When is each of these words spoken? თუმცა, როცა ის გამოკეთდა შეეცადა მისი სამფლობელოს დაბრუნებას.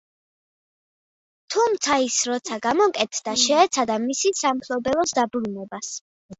თუმცა, 1.55 1.97
როცა 2.31 2.39
ის 2.39 2.57
გამოკეთდა 2.65 3.37
შეეცადა 3.45 4.01
მისი 4.09 4.35
სამფლობელოს 4.43 5.17
დაბრუნებას. 5.23 5.97